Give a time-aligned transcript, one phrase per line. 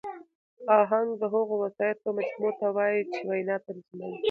[0.79, 4.17] آهنګ د هغو وسایطو مجموعې ته وایي، چي وینا تنظیموي.